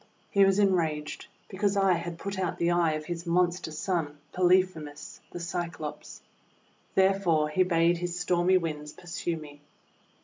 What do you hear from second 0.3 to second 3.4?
He was enraged because I had put out the eye of his